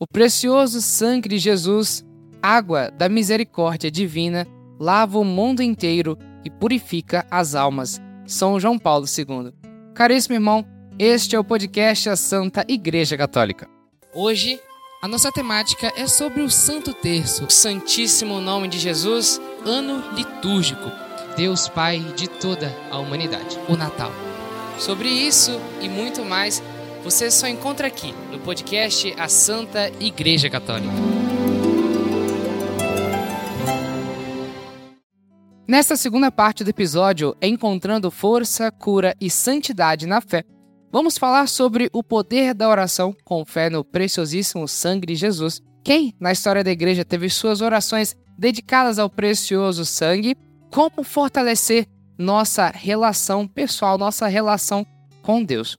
[0.00, 2.04] O precioso sangue de Jesus,
[2.40, 4.46] água da misericórdia divina,
[4.78, 8.00] lava o mundo inteiro e purifica as almas.
[8.24, 9.52] São João Paulo II.
[9.96, 10.64] Caríssimo irmão,
[11.00, 13.68] este é o podcast A Santa Igreja Católica.
[14.14, 14.60] Hoje,
[15.02, 20.92] a nossa temática é sobre o Santo Terço, o Santíssimo Nome de Jesus, ano litúrgico,
[21.36, 24.12] Deus Pai de toda a humanidade, o Natal.
[24.78, 26.62] Sobre isso e muito mais,
[27.02, 30.92] você só encontra aqui no podcast A Santa Igreja Católica.
[35.66, 40.42] Nesta segunda parte do episódio, Encontrando Força, Cura e Santidade na Fé,
[40.90, 45.60] vamos falar sobre o poder da oração com fé no preciosíssimo sangue de Jesus.
[45.84, 50.36] Quem, na história da igreja, teve suas orações dedicadas ao precioso sangue?
[50.70, 51.86] Como fortalecer
[52.18, 54.86] nossa relação pessoal, nossa relação
[55.22, 55.76] com Deus?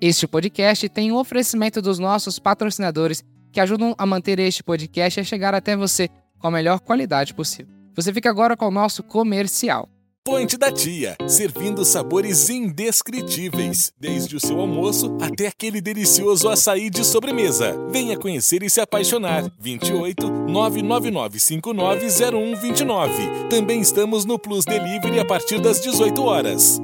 [0.00, 5.24] Este podcast tem um oferecimento dos nossos patrocinadores que ajudam a manter este podcast a
[5.24, 7.74] chegar até você com a melhor qualidade possível.
[7.96, 9.88] Você fica agora com o nosso comercial.
[10.24, 17.04] Ponte da Tia, servindo sabores indescritíveis, desde o seu almoço até aquele delicioso açaí de
[17.04, 17.74] sobremesa.
[17.90, 19.50] Venha conhecer e se apaixonar.
[19.58, 23.48] 28 999 590129.
[23.48, 26.80] Também estamos no Plus Delivery a partir das 18 horas.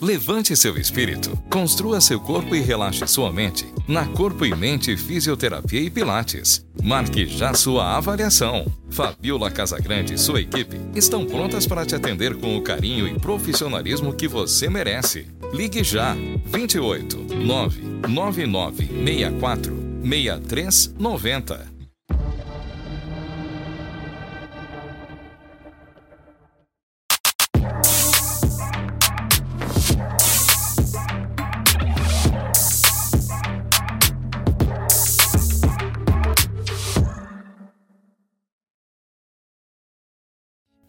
[0.00, 5.80] Levante seu espírito, construa seu corpo e relaxe sua mente na Corpo e Mente Fisioterapia
[5.80, 6.64] e Pilates.
[6.80, 8.64] Marque já sua avaliação.
[8.90, 14.14] Fabiola Casagrande e sua equipe estão prontas para te atender com o carinho e profissionalismo
[14.14, 15.26] que você merece.
[15.52, 21.77] Ligue já 28 999 64 6390.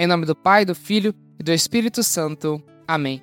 [0.02, 2.64] Em nome do Pai, do Filho e do Espírito Santo.
[2.88, 3.21] Amém.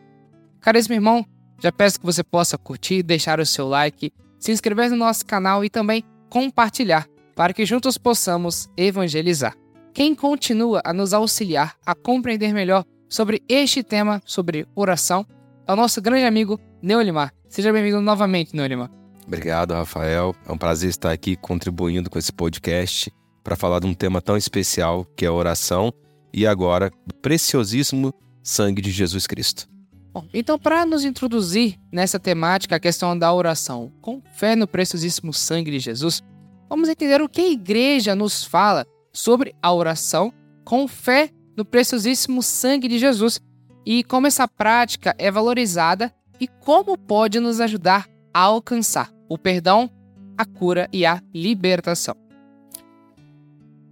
[0.60, 1.24] Caríssimo irmão,
[1.58, 5.64] já peço que você possa curtir, deixar o seu like, se inscrever no nosso canal
[5.64, 9.56] e também compartilhar, para que juntos possamos evangelizar.
[9.94, 15.26] Quem continua a nos auxiliar a compreender melhor sobre este tema, sobre oração,
[15.66, 17.32] é o nosso grande amigo Neolimar.
[17.48, 18.90] Seja bem-vindo novamente, Neolimar.
[19.26, 20.34] Obrigado, Rafael.
[20.46, 23.10] É um prazer estar aqui contribuindo com esse podcast
[23.42, 25.90] para falar de um tema tão especial que é a oração
[26.36, 29.66] e agora do preciosíssimo sangue de Jesus Cristo.
[30.12, 35.32] Bom, então, para nos introduzir nessa temática, a questão da oração, com fé no preciosíssimo
[35.32, 36.22] sangue de Jesus,
[36.68, 40.32] vamos entender o que a igreja nos fala sobre a oração
[40.62, 43.40] com fé no preciosíssimo sangue de Jesus
[43.84, 49.90] e como essa prática é valorizada e como pode nos ajudar a alcançar o perdão,
[50.36, 52.14] a cura e a libertação.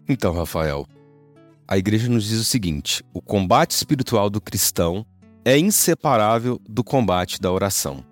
[0.06, 0.86] Então, Rafael,
[1.66, 5.04] a igreja nos diz o seguinte: o combate espiritual do cristão
[5.44, 8.04] é inseparável do combate da oração.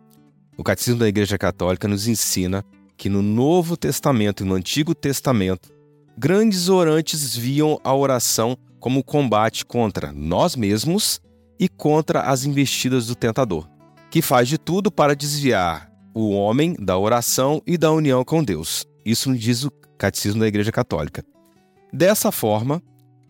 [0.56, 2.64] O Catecismo da Igreja Católica nos ensina
[2.96, 5.72] que no Novo Testamento e no Antigo Testamento,
[6.16, 11.20] grandes orantes viam a oração como combate contra nós mesmos
[11.58, 13.68] e contra as investidas do tentador,
[14.10, 18.84] que faz de tudo para desviar o homem da oração e da união com Deus.
[19.04, 21.24] Isso nos diz o Catecismo da Igreja Católica.
[21.92, 22.82] Dessa forma,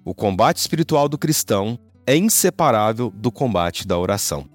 [0.05, 4.49] o combate espiritual do cristão é inseparável do combate da oração.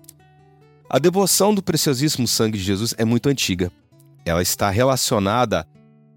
[0.90, 3.72] A devoção do preciosíssimo sangue de Jesus é muito antiga.
[4.25, 5.66] Ela está relacionada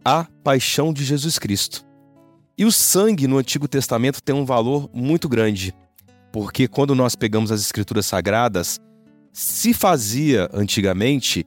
[0.05, 1.85] à paixão de Jesus Cristo.
[2.59, 5.75] E o sangue no Antigo Testamento tem um valor muito grande,
[6.33, 8.79] porque quando nós pegamos as Escrituras Sagradas,
[9.33, 11.47] se fazia antigamente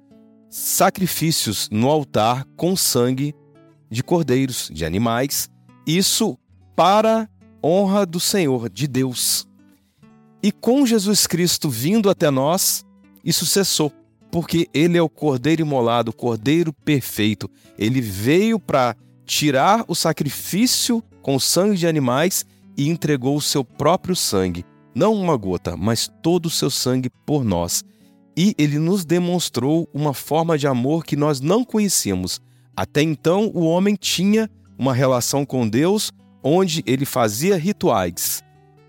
[0.49, 3.35] sacrifícios no altar com sangue
[3.89, 5.49] de cordeiros, de animais,
[5.85, 6.37] isso
[6.75, 7.29] para
[7.63, 9.47] honra do Senhor, de Deus.
[10.41, 12.83] E com Jesus Cristo vindo até nós,
[13.23, 13.91] isso cessou,
[14.29, 17.49] porque ele é o Cordeiro imolado, o Cordeiro perfeito.
[17.77, 22.45] Ele veio para tirar o sacrifício com sangue de animais
[22.77, 27.45] e entregou o seu próprio sangue, não uma gota, mas todo o seu sangue por
[27.45, 27.83] nós.
[28.35, 32.41] E ele nos demonstrou uma forma de amor que nós não conhecíamos.
[32.75, 36.11] Até então, o homem tinha uma relação com Deus
[36.43, 38.43] onde ele fazia rituais.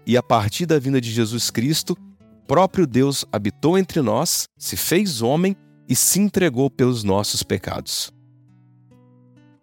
[0.06, 1.96] E a partir da vinda de Jesus Cristo,
[2.46, 5.56] próprio Deus habitou entre nós, se fez homem
[5.88, 8.12] e se entregou pelos nossos pecados.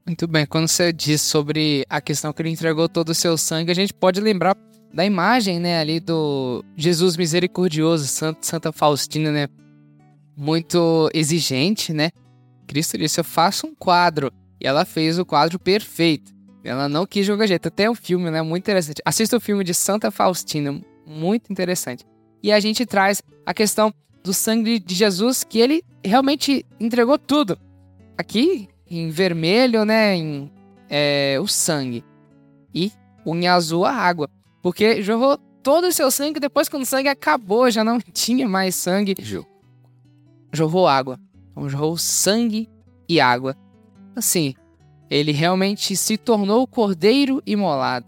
[0.05, 3.71] Muito bem, quando você diz sobre a questão que ele entregou todo o seu sangue,
[3.71, 4.57] a gente pode lembrar
[4.94, 8.07] da imagem, né, ali do Jesus misericordioso,
[8.41, 9.47] Santa Faustina, né,
[10.35, 12.09] muito exigente, né?
[12.67, 16.31] Cristo disse: "Eu faço um quadro E ela fez o quadro perfeito.
[16.63, 17.67] Ela não quis jogar jeito.
[17.67, 18.41] Até o filme, né?
[18.41, 19.01] Muito interessante.
[19.03, 22.05] Assista o filme de Santa Faustina, muito interessante.
[22.43, 23.93] E a gente traz a questão
[24.23, 27.57] do sangue de Jesus, que ele realmente entregou tudo.
[28.17, 30.15] Aqui, em vermelho, né?
[30.15, 30.51] Em
[30.89, 32.03] é, o sangue.
[32.73, 32.91] E
[33.25, 34.29] em azul, a água.
[34.61, 38.75] Porque jorrou todo o seu sangue depois, quando o sangue acabou, já não tinha mais
[38.75, 39.15] sangue.
[40.51, 41.19] Jorrou água.
[41.51, 42.69] Então, jorrou sangue
[43.07, 43.55] e água.
[44.15, 44.53] Assim,
[45.11, 48.05] ele realmente se tornou cordeiro imolado.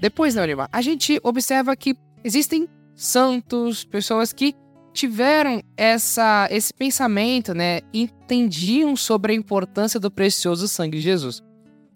[0.00, 4.54] Depois, Neurimar, a gente observa que existem santos, pessoas que
[4.92, 7.80] tiveram essa, esse pensamento, né?
[7.92, 11.42] Entendiam sobre a importância do precioso sangue de Jesus.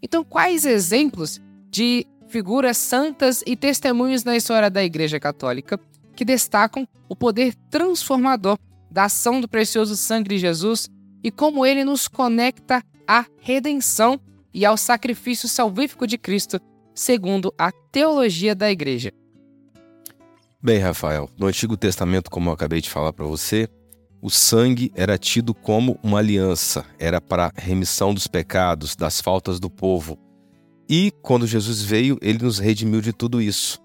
[0.02, 1.40] Então, quais exemplos
[1.70, 5.78] de figuras santas e testemunhos na história da Igreja Católica
[6.16, 8.58] que destacam o poder transformador
[8.90, 10.88] da ação do precioso sangue de Jesus
[11.22, 14.20] e como ele nos conecta à redenção
[14.54, 16.60] e ao sacrifício salvífico de Cristo,
[16.94, 19.12] segundo a teologia da Igreja.
[20.62, 23.68] Bem, Rafael, no Antigo Testamento, como eu acabei de falar para você,
[24.22, 29.68] o sangue era tido como uma aliança, era para remissão dos pecados, das faltas do
[29.68, 30.16] povo.
[30.88, 33.80] E quando Jesus veio, ele nos redimiu de tudo isso.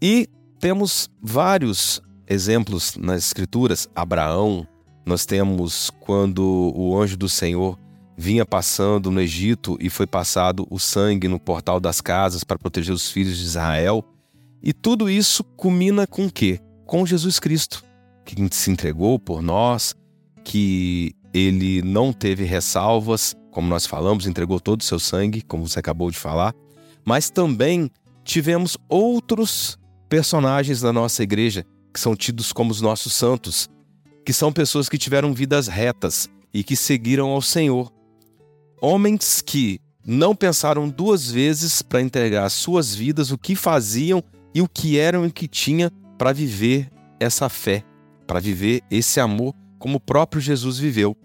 [0.00, 0.28] E
[0.60, 3.88] temos vários exemplos nas Escrituras.
[3.96, 4.64] Abraão,
[5.04, 7.76] nós temos quando o anjo do Senhor
[8.20, 12.92] vinha passando no Egito e foi passado o sangue no portal das casas para proteger
[12.92, 14.04] os filhos de Israel.
[14.60, 16.58] E tudo isso culmina com o quê?
[16.84, 17.84] Com Jesus Cristo,
[18.24, 19.94] que se entregou por nós,
[20.42, 25.78] que ele não teve ressalvas, como nós falamos, entregou todo o seu sangue, como você
[25.78, 26.52] acabou de falar,
[27.04, 27.88] mas também
[28.24, 29.78] tivemos outros
[30.08, 31.64] personagens da nossa igreja
[31.94, 33.70] que são tidos como os nossos santos,
[34.26, 37.96] que são pessoas que tiveram vidas retas e que seguiram ao Senhor.
[38.80, 44.22] Homens que não pensaram duas vezes para entregar suas vidas, o que faziam
[44.54, 46.90] e o que eram e o que tinha para viver
[47.20, 47.84] essa fé,
[48.26, 51.16] para viver esse amor como o próprio Jesus viveu.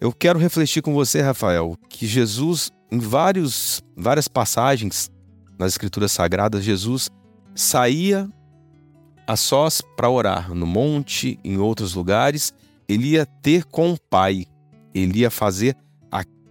[0.00, 5.10] Eu quero refletir com você, Rafael, que Jesus, em vários, várias passagens
[5.58, 7.10] nas Escrituras Sagradas, Jesus
[7.54, 8.30] saía
[9.26, 12.54] a sós para orar no monte, em outros lugares,
[12.88, 14.46] ele ia ter com o Pai,
[14.94, 15.76] ele ia fazer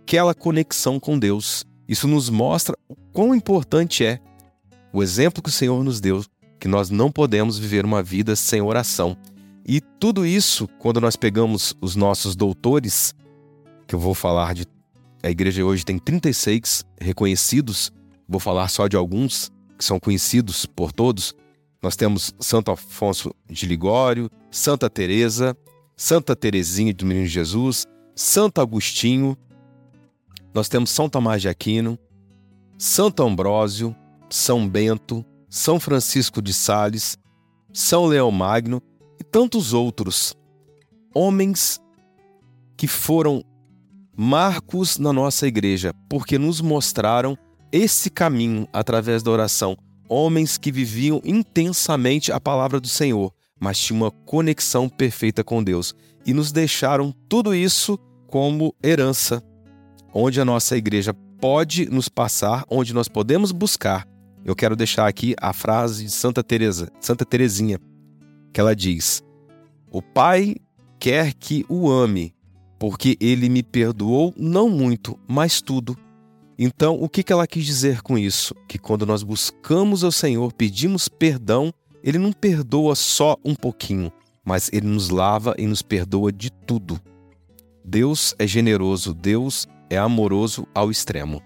[0.07, 1.65] aquela conexão com Deus.
[1.85, 4.21] Isso nos mostra o quão importante é
[4.93, 6.23] o exemplo que o Senhor nos deu,
[6.57, 9.17] que nós não podemos viver uma vida sem oração.
[9.65, 13.13] E tudo isso, quando nós pegamos os nossos doutores,
[13.85, 14.65] que eu vou falar de.
[15.21, 17.91] A igreja hoje tem 36 reconhecidos,
[18.29, 21.35] vou falar só de alguns que são conhecidos por todos.
[21.83, 25.57] Nós temos Santo Afonso de Ligório, Santa Teresa,
[25.97, 29.37] Santa Teresinha do Menino Jesus, Santo Agostinho,
[30.57, 31.99] nós temos São Tomás de Aquino,
[32.79, 33.95] Santo Ambrósio,
[34.27, 37.15] São Bento, São Francisco de Sales,
[37.71, 38.81] São Leão Magno
[39.19, 40.35] e tantos outros
[41.13, 41.79] homens
[42.75, 43.43] que foram
[44.17, 47.37] marcos na nossa igreja, porque nos mostraram
[47.71, 49.77] esse caminho através da oração.
[50.09, 55.93] Homens que viviam intensamente a palavra do Senhor, mas tinham uma conexão perfeita com Deus
[56.25, 57.95] e nos deixaram tudo isso
[58.27, 59.43] como herança
[60.19, 64.07] onde a nossa igreja pode nos passar, onde nós podemos buscar.
[64.43, 67.79] Eu quero deixar aqui a frase de Santa Teresa, Santa Teresinha,
[68.51, 69.21] que ela diz:
[69.91, 70.55] O Pai
[70.99, 72.33] quer que o ame,
[72.79, 75.95] porque ele me perdoou não muito, mas tudo.
[76.57, 78.55] Então, o que ela quis dizer com isso?
[78.67, 81.71] Que quando nós buscamos ao Senhor, pedimos perdão,
[82.03, 84.11] ele não perdoa só um pouquinho,
[84.43, 86.99] mas ele nos lava e nos perdoa de tudo.
[87.85, 91.41] Deus é generoso, Deus é amoroso ao extremo.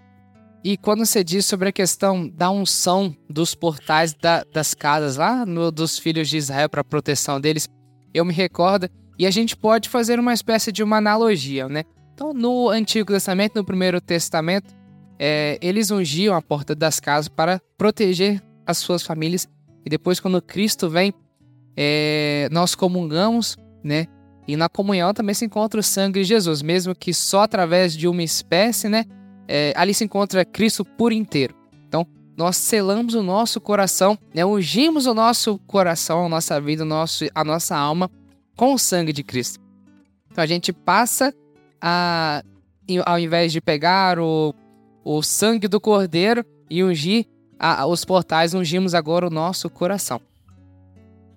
[0.64, 5.46] E quando você diz sobre a questão da unção dos portais da, das casas lá
[5.46, 7.68] no, dos filhos de Israel para proteção deles,
[8.14, 11.84] eu me recordo e a gente pode fazer uma espécie de uma analogia, né?
[12.14, 14.72] Então, no Antigo Testamento, no Primeiro Testamento,
[15.18, 19.48] é, eles ungiam a porta das casas para proteger as suas famílias.
[19.84, 21.14] E depois, quando Cristo vem,
[21.76, 24.06] é, nós comungamos, né?
[24.48, 28.08] E na comunhão também se encontra o sangue de Jesus, mesmo que só através de
[28.08, 29.06] uma espécie, né?
[29.48, 31.56] É, ali se encontra Cristo por inteiro.
[31.88, 32.08] Então,
[32.38, 37.44] nós selamos o nosso coração, né, ungimos o nosso coração, a nossa vida, nosso, a
[37.44, 38.10] nossa alma
[38.56, 39.60] com o sangue de Cristo.
[40.32, 41.34] Então, a gente passa
[41.82, 42.44] a,
[43.06, 44.56] ao invés de pegar o,
[45.04, 47.26] o sangue do cordeiro e ungir
[47.60, 50.22] a, os portais, ungimos agora o nosso coração.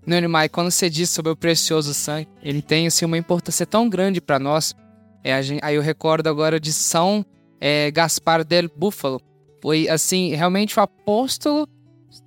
[0.06, 4.20] Neonimai, quando você diz sobre o precioso sangue, ele tem assim, uma importância tão grande
[4.20, 4.74] para nós.
[5.22, 7.24] É, gente, aí eu recordo agora de São
[7.60, 9.20] é, Gaspar del Búfalo.
[9.62, 11.66] Foi, assim, realmente o apóstolo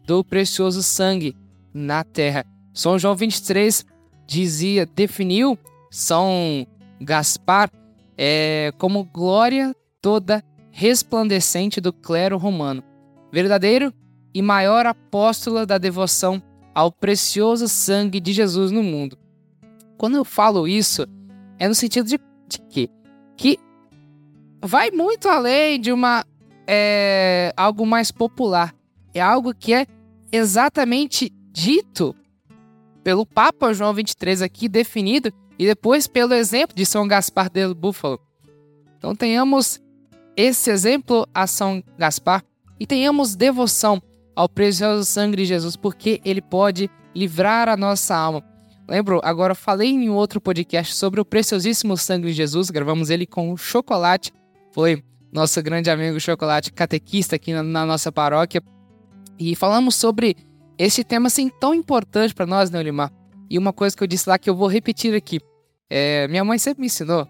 [0.05, 1.35] do precioso sangue
[1.71, 2.43] na terra.
[2.73, 3.85] São João 23
[4.25, 5.57] dizia, definiu
[5.91, 6.65] São
[6.99, 7.69] Gaspar
[8.17, 12.83] é, como glória toda resplandecente do clero romano,
[13.31, 13.93] verdadeiro
[14.33, 16.41] e maior apóstolo da devoção
[16.77, 19.17] ao precioso sangue de Jesus no mundo.
[19.97, 21.07] Quando eu falo isso,
[21.57, 22.87] é no sentido de, de quê?
[23.35, 23.57] Que
[24.63, 26.23] vai muito além de uma
[26.67, 28.75] é, algo mais popular.
[29.11, 29.87] É algo que é
[30.31, 32.15] exatamente dito
[33.03, 38.19] pelo Papa João 23 aqui, definido, e depois pelo exemplo de São Gaspar del Búfalo.
[38.99, 39.81] Então tenhamos
[40.35, 42.43] esse exemplo a São Gaspar
[42.79, 43.99] e tenhamos devoção
[44.37, 48.43] ao precioso sangue de Jesus, porque ele pode livrar a nossa alma.
[48.87, 53.51] Lembro, agora falei em outro podcast sobre o preciosíssimo sangue de Jesus, gravamos ele com
[53.51, 54.31] o Chocolate,
[54.71, 55.03] foi
[55.33, 58.61] nosso grande amigo Chocolate catequista aqui na, na nossa paróquia,
[59.39, 60.37] e falamos sobre
[60.77, 63.11] esse tema assim tão importante para nós, né, Olimar?
[63.49, 65.39] E uma coisa que eu disse lá que eu vou repetir aqui.
[65.89, 67.27] É, minha mãe sempre me ensinou,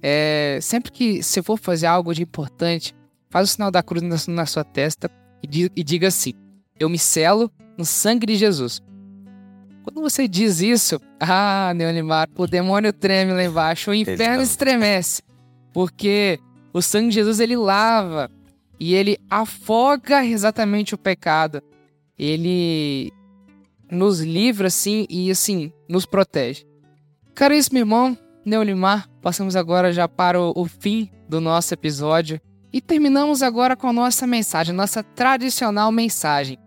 [0.00, 2.94] é, sempre que você for fazer algo de importante,
[3.28, 5.10] faz o sinal da cruz na, na sua testa
[5.42, 6.32] e, e diga assim:
[6.78, 8.82] Eu me selo no sangue de Jesus.
[9.84, 15.22] Quando você diz isso, ah, Neonimar, o demônio treme lá embaixo, o inferno estremece.
[15.72, 16.38] Porque
[16.72, 18.30] o sangue de Jesus ele lava
[18.80, 21.62] e ele afoga exatamente o pecado.
[22.18, 23.12] Ele
[23.90, 26.64] nos livra assim e assim nos protege.
[27.34, 32.40] Caríssimo irmão, Neonimar, passamos agora já para o, o fim do nosso episódio.
[32.72, 36.58] E terminamos agora com a nossa mensagem, nossa tradicional mensagem.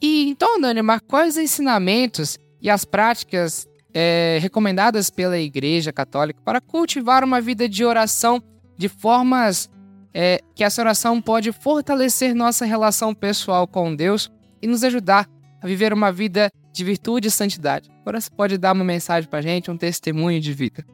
[0.00, 6.60] E então, Neonimar, quais os ensinamentos e as práticas é, recomendadas pela Igreja Católica para
[6.60, 8.42] cultivar uma vida de oração
[8.76, 9.68] de formas
[10.14, 14.30] é, que essa oração pode fortalecer nossa relação pessoal com Deus
[14.62, 15.28] e nos ajudar
[15.60, 17.90] a viver uma vida de virtude e santidade.
[18.00, 20.84] Agora você pode dar uma mensagem para gente, um testemunho de vida.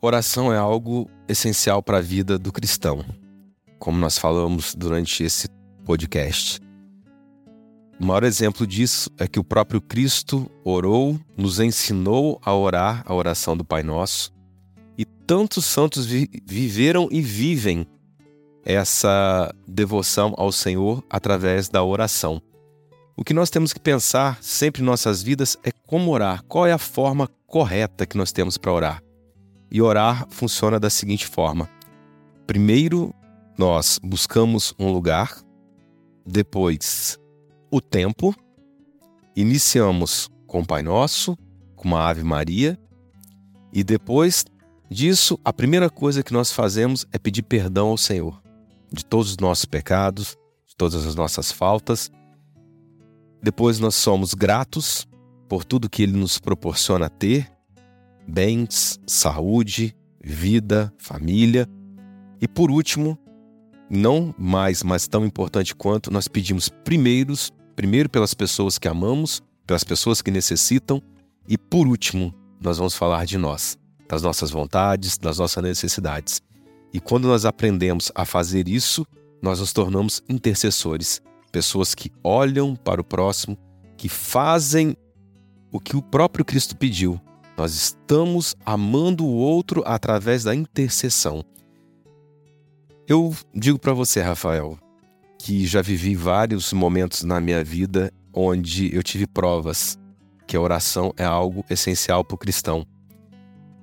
[0.00, 3.04] Oração é algo essencial para a vida do cristão
[3.82, 5.48] como nós falamos durante esse
[5.84, 6.61] podcast.
[8.02, 13.14] O maior exemplo disso é que o próprio Cristo orou, nos ensinou a orar a
[13.14, 14.34] oração do Pai Nosso,
[14.98, 17.86] e tantos santos vi viveram e vivem
[18.64, 22.42] essa devoção ao Senhor através da oração.
[23.16, 26.72] O que nós temos que pensar sempre em nossas vidas é como orar, qual é
[26.72, 29.02] a forma correta que nós temos para orar.
[29.70, 31.70] E orar funciona da seguinte forma:
[32.48, 33.14] primeiro,
[33.56, 35.40] nós buscamos um lugar,
[36.26, 37.21] depois
[37.72, 38.34] o tempo,
[39.34, 41.38] iniciamos com o Pai Nosso,
[41.74, 42.78] com uma Ave Maria,
[43.72, 44.44] e depois
[44.90, 48.42] disso, a primeira coisa que nós fazemos é pedir perdão ao Senhor
[48.92, 50.36] de todos os nossos pecados,
[50.66, 52.10] de todas as nossas faltas.
[53.42, 55.08] Depois nós somos gratos
[55.48, 57.50] por tudo que Ele nos proporciona ter:
[58.28, 61.66] bens, saúde, vida, família.
[62.38, 63.18] E por último,
[63.88, 69.84] não mais, mas tão importante quanto, nós pedimos primeiros, primeiro pelas pessoas que amamos, pelas
[69.84, 71.02] pessoas que necessitam,
[71.48, 76.40] e por último, nós vamos falar de nós, das nossas vontades, das nossas necessidades.
[76.92, 79.06] E quando nós aprendemos a fazer isso,
[79.40, 83.58] nós nos tornamos intercessores, pessoas que olham para o próximo,
[83.96, 84.96] que fazem
[85.70, 87.20] o que o próprio Cristo pediu.
[87.56, 91.44] Nós estamos amando o outro através da intercessão.
[93.08, 94.78] Eu digo para você, Rafael,
[95.42, 99.98] que já vivi vários momentos na minha vida onde eu tive provas
[100.46, 102.86] que a oração é algo essencial para o cristão.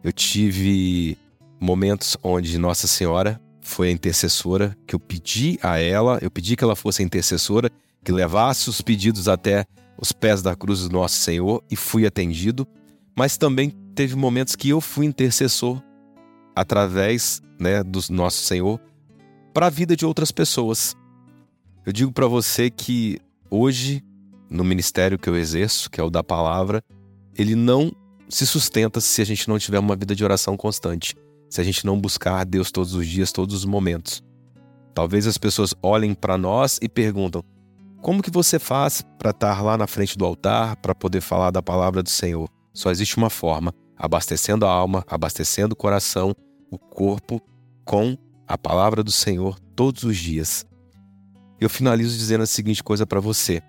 [0.02, 1.18] Eu tive
[1.60, 6.64] momentos onde Nossa Senhora foi a intercessora, que eu pedi a ela, eu pedi que
[6.64, 7.70] ela fosse a intercessora,
[8.06, 9.66] que levasse os pedidos até
[10.00, 12.66] os pés da cruz do nosso Senhor e fui atendido,
[13.18, 15.84] mas também teve momentos que eu fui intercessor
[16.56, 18.80] através né, do nosso Senhor
[19.54, 20.96] para a vida de outras pessoas.
[21.90, 23.20] Eu digo para você que
[23.50, 24.04] hoje,
[24.48, 26.84] no ministério que eu exerço, que é o da palavra,
[27.36, 27.92] ele não
[28.30, 31.16] se sustenta se a gente não tiver uma vida de oração constante,
[31.50, 34.22] se a gente não buscar Deus todos os dias, todos os momentos.
[34.94, 37.42] Talvez as pessoas olhem para nós e perguntam:
[38.04, 41.64] como que você faz para estar lá na frente do altar, para poder falar da
[41.64, 42.48] palavra do Senhor?
[42.72, 46.36] Só existe uma forma: abastecendo a alma, abastecendo o coração,
[46.70, 47.42] o corpo
[47.84, 48.16] com
[48.48, 50.69] a palavra do Senhor todos os dias.
[51.60, 53.62] Eu finalizo dizendo a seguinte coisa para você.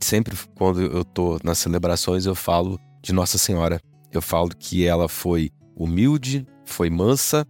[0.00, 3.80] Sempre quando eu estou nas celebrações eu falo de Nossa Senhora.
[4.12, 7.46] Eu falo que ela foi humilde, foi mansa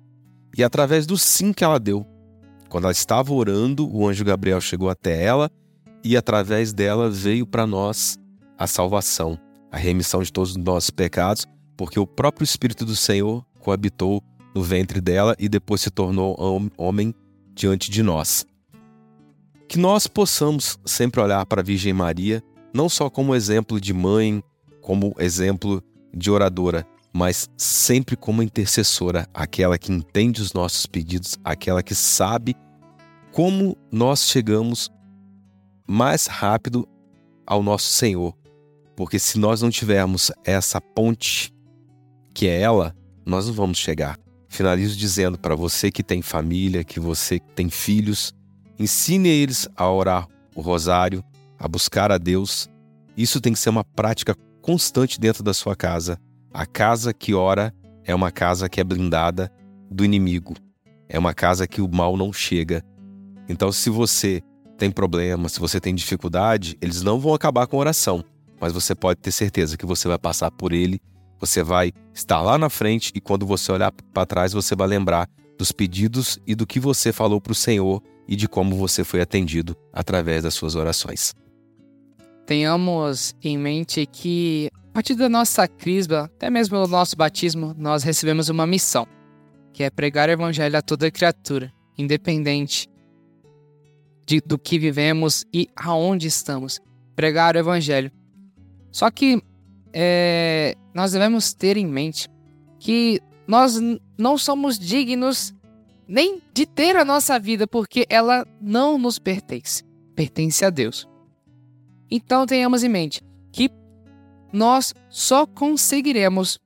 [0.56, 2.06] e através do sim que ela deu.
[2.68, 5.50] Quando ela estava orando, o anjo Gabriel chegou até ela
[6.02, 8.16] e através dela veio para nós
[8.56, 9.38] a salvação,
[9.70, 11.44] a remissão de todos os nossos pecados,
[11.76, 14.22] porque o próprio Espírito do Senhor coabitou
[14.54, 16.36] no ventre dela e depois se tornou
[16.76, 17.12] homem
[17.52, 18.46] diante de nós.
[19.68, 22.42] Que nós possamos sempre olhar para a Virgem Maria,
[22.72, 24.42] não só como exemplo de mãe,
[24.80, 31.82] como exemplo de oradora, mas sempre como intercessora, aquela que entende os nossos pedidos, aquela
[31.82, 32.56] que sabe
[33.32, 34.90] como nós chegamos
[35.86, 36.88] mais rápido
[37.46, 38.34] ao nosso Senhor.
[38.96, 41.52] Porque se nós não tivermos essa ponte
[42.32, 42.94] que é ela,
[43.24, 44.18] nós não vamos chegar.
[44.48, 48.32] Finalizo dizendo para você que tem família, que você tem filhos,
[48.78, 51.22] ensine eles a orar o rosário,
[51.58, 52.68] a buscar a Deus.
[53.16, 56.18] Isso tem que ser uma prática constante dentro da sua casa.
[56.52, 59.50] A casa que ora é uma casa que é blindada
[59.90, 60.54] do inimigo.
[61.08, 62.82] É uma casa que o mal não chega.
[63.48, 64.42] Então, se você
[64.78, 68.24] tem problema, se você tem dificuldade, eles não vão acabar com a oração,
[68.60, 71.00] mas você pode ter certeza que você vai passar por ele
[71.44, 75.28] você vai estar lá na frente e quando você olhar para trás, você vai lembrar
[75.58, 79.20] dos pedidos e do que você falou para o Senhor e de como você foi
[79.20, 81.34] atendido através das suas orações.
[82.46, 88.02] Tenhamos em mente que, a partir da nossa crisma, até mesmo o nosso batismo, nós
[88.02, 89.06] recebemos uma missão,
[89.72, 92.88] que é pregar o evangelho a toda criatura, independente
[94.26, 96.80] de, do que vivemos e aonde estamos.
[97.16, 98.10] Pregar o evangelho.
[98.90, 99.42] Só que
[99.92, 102.28] é, nós devemos ter em mente
[102.78, 103.78] que nós
[104.18, 105.54] não somos dignos
[106.06, 109.82] nem de ter a nossa vida, porque ela não nos pertence,
[110.14, 111.08] pertence a Deus.
[112.10, 113.70] Então tenhamos em mente que
[114.52, 116.58] nós só conseguiremos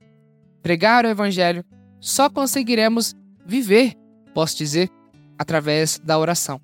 [0.61, 1.63] pregar o Evangelho,
[1.99, 3.15] só conseguiremos
[3.45, 3.95] viver,
[4.33, 4.89] posso dizer,
[5.37, 6.61] através da oração.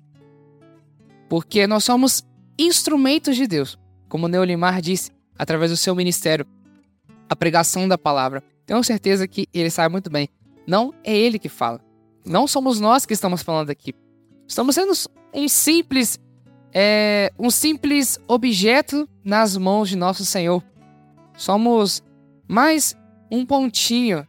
[1.28, 2.24] Porque nós somos
[2.58, 3.78] instrumentos de Deus,
[4.08, 6.46] como Neolimar disse, através do seu ministério
[7.28, 8.42] a pregação da palavra.
[8.64, 10.28] Tenho certeza que ele sabe muito bem.
[10.66, 11.80] Não é ele que fala.
[12.26, 13.94] Não somos nós que estamos falando aqui.
[14.48, 14.92] Estamos sendo
[15.32, 16.18] um simples,
[16.72, 20.62] é, um simples objeto nas mãos de nosso Senhor.
[21.36, 22.02] Somos
[22.48, 22.96] mais
[23.30, 24.26] um pontinho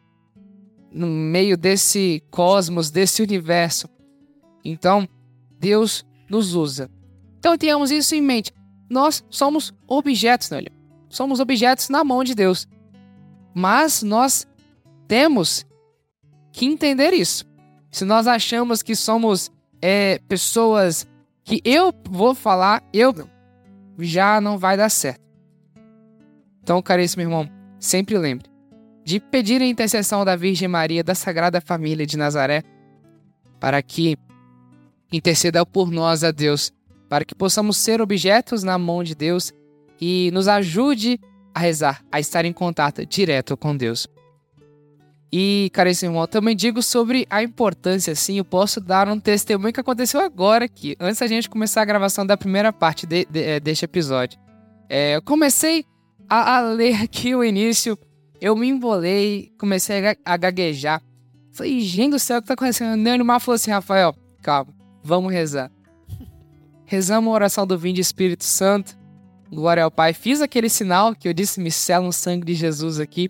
[0.92, 3.90] no meio desse cosmos, desse universo.
[4.64, 5.08] Então,
[5.60, 6.90] Deus nos usa.
[7.40, 8.54] Então, tenhamos isso em mente.
[8.90, 10.66] Nós somos objetos, não é?
[11.10, 12.68] Somos objetos na mão de Deus.
[13.56, 14.46] Mas nós
[15.08, 15.66] temos
[16.52, 17.46] que entender isso.
[17.92, 21.08] Se nós achamos que somos é, pessoas
[21.44, 23.14] que eu vou falar, eu
[24.00, 25.22] já não vai dar certo.
[26.62, 28.50] Então, caríssimo irmão, sempre lembre
[29.04, 32.62] de pedir a intercessão da Virgem Maria da Sagrada Família de Nazaré
[33.58, 34.18] para que
[35.10, 36.74] interceda por nós a Deus,
[37.08, 39.54] para que possamos ser objetos na mão de Deus
[40.00, 41.20] e nos ajude
[41.54, 44.08] a rezar, a estar em contato direto com Deus.
[45.32, 49.80] E, caríssimo irmão, também digo sobre a importância, sim, eu posso dar um testemunho que
[49.80, 53.60] aconteceu agora aqui, antes da gente começar a gravação da primeira parte de, de, é,
[53.60, 54.40] deste episódio.
[54.90, 55.84] É, eu comecei
[56.30, 57.98] a, a, ler aqui o início,
[58.40, 61.02] eu me embolei, comecei a, a gaguejar.
[61.52, 62.94] Falei, gente do céu, o que tá acontecendo?
[62.94, 65.70] O Neymar falou assim, Rafael, calma, vamos rezar.
[66.86, 68.98] Rezamos a oração do Vinde Espírito Santo,
[69.50, 70.14] Glória ao Pai.
[70.14, 73.30] Fiz aquele sinal que eu disse, me sela no sangue de Jesus aqui.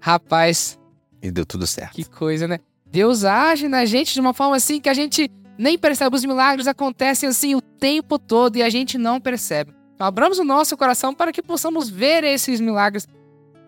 [0.00, 0.78] Rapaz.
[1.22, 1.94] E deu tudo certo.
[1.94, 2.60] Que coisa, né?
[2.86, 6.14] Deus age na gente de uma forma assim que a gente nem percebe.
[6.14, 9.74] Os milagres acontecem assim o tempo todo e a gente não percebe.
[9.94, 13.08] Então, abramos o nosso coração para que possamos ver esses milagres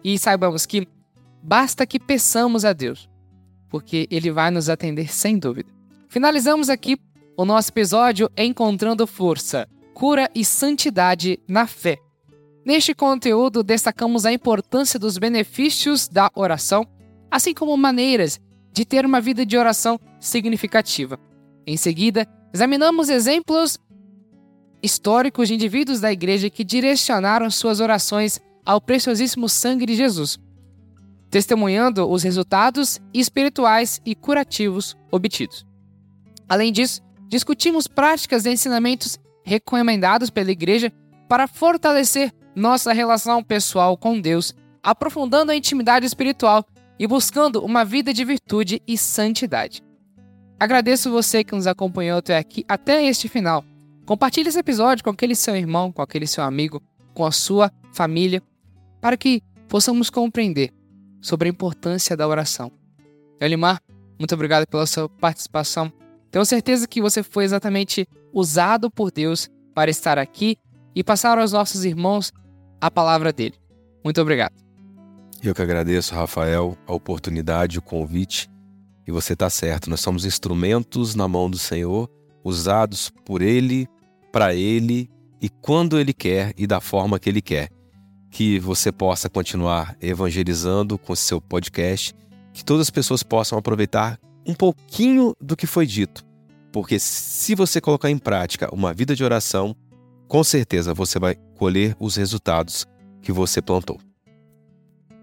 [0.05, 0.87] e saibamos que
[1.43, 3.09] basta que peçamos a Deus,
[3.69, 5.71] porque Ele vai nos atender sem dúvida.
[6.09, 6.99] Finalizamos aqui
[7.37, 11.99] o nosso episódio Encontrando Força cura e santidade na fé.
[12.69, 16.87] Neste conteúdo, destacamos a importância dos benefícios da oração,
[17.31, 18.39] assim como maneiras
[18.75, 21.19] de ter uma vida de oração significativa.
[21.67, 23.79] Em seguida, examinamos exemplos
[24.83, 30.39] históricos de indivíduos da igreja que direcionaram suas orações ao preciosíssimo sangue de Jesus,
[31.31, 35.65] testemunhando os resultados espirituais e curativos obtidos.
[36.47, 40.93] Além disso, discutimos práticas e ensinamentos recomendados pela Igreja
[41.31, 46.65] para fortalecer nossa relação pessoal com Deus, aprofundando a intimidade espiritual
[46.99, 49.83] e buscando uma vida de virtude e santidade.
[50.59, 53.65] Agradeço você que nos acompanhou até aqui, até este final.
[54.05, 56.83] Compartilhe esse episódio com aquele seu irmão, com aquele seu amigo,
[57.15, 58.43] com a sua família,
[59.01, 60.73] para que possamos compreender
[61.21, 62.73] sobre a importância da oração.
[63.41, 63.81] Elimar,
[64.19, 65.93] muito obrigado pela sua participação.
[66.31, 70.59] Tenho certeza que você foi exatamente usado por Deus para estar aqui
[70.95, 72.33] e passar aos nossos irmãos
[72.81, 73.55] a palavra dele.
[74.05, 74.55] Muito obrigado.
[75.43, 78.51] Eu que agradeço, Rafael, a oportunidade, o convite.
[79.07, 82.11] E você está certo, nós somos instrumentos na mão do Senhor,
[82.45, 83.87] usados por Ele,
[84.33, 85.09] para Ele
[85.41, 87.71] e quando Ele quer e da forma que Ele quer.
[88.31, 92.15] Que você possa continuar evangelizando com seu podcast,
[92.53, 96.27] que todas as pessoas possam aproveitar um pouquinho do que foi dito.
[96.73, 99.75] Porque se você colocar em prática uma vida de oração,
[100.27, 102.87] com certeza você vai colher os resultados
[103.21, 104.01] que você plantou.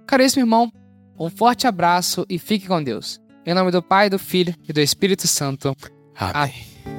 [0.05, 0.71] Caríssimo irmão,
[1.17, 3.19] um forte abraço e fique com Deus.
[3.45, 5.75] Em nome do Pai, do Filho e do Espírito Santo.
[6.15, 6.33] Amém.
[6.35, 6.94] Amém.